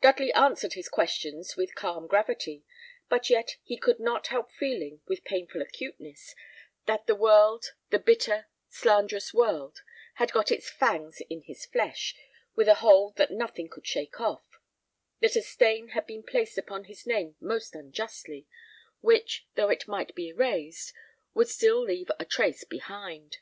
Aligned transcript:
Dudley 0.00 0.32
answered 0.34 0.74
his 0.74 0.88
questions 0.88 1.56
with 1.56 1.74
calm 1.74 2.06
gravity; 2.06 2.62
but 3.08 3.28
yet 3.28 3.56
he 3.64 3.76
could 3.76 3.98
not 3.98 4.28
help 4.28 4.52
feeling, 4.52 5.00
with 5.08 5.24
painful 5.24 5.60
acuteness, 5.60 6.36
that 6.86 7.08
the 7.08 7.16
world, 7.16 7.72
the 7.90 7.98
bitter, 7.98 8.46
slanderous 8.68 9.34
world, 9.34 9.82
had 10.14 10.30
got 10.30 10.52
its 10.52 10.70
fangs 10.70 11.20
in 11.28 11.42
his 11.42 11.66
flesh, 11.66 12.14
with 12.54 12.68
a 12.68 12.74
hold 12.76 13.16
that 13.16 13.32
nothing 13.32 13.68
could 13.68 13.84
shake 13.84 14.20
off; 14.20 14.44
that 15.18 15.34
a 15.34 15.42
stain 15.42 15.88
had 15.88 16.06
been 16.06 16.22
placed 16.22 16.56
upon 16.56 16.84
his 16.84 17.04
name 17.04 17.34
most 17.40 17.74
unjustly, 17.74 18.46
which, 19.00 19.44
though 19.56 19.70
it 19.70 19.88
might 19.88 20.14
be 20.14 20.28
erased, 20.28 20.94
would 21.34 21.48
still 21.48 21.82
leave 21.82 22.12
a 22.20 22.24
trace 22.24 22.62
behind. 22.62 23.38